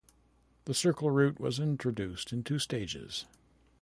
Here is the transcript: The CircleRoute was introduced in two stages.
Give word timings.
The 0.65 0.73
CircleRoute 0.73 1.39
was 1.39 1.59
introduced 1.59 2.33
in 2.33 2.43
two 2.43 2.57
stages. 2.57 3.27